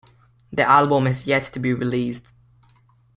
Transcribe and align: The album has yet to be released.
The 0.51 0.67
album 0.67 1.05
has 1.05 1.27
yet 1.27 1.43
to 1.53 1.59
be 1.59 1.75
released. 1.75 2.33